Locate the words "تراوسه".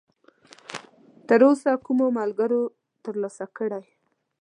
1.27-1.71